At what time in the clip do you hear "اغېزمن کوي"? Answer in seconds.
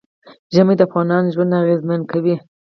1.63-2.35